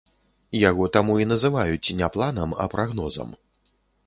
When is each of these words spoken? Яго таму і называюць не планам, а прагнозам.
Яго 0.69 0.87
таму 0.95 1.17
і 1.23 1.27
называюць 1.33 1.93
не 2.01 2.07
планам, 2.17 2.57
а 2.65 2.69
прагнозам. 2.73 3.29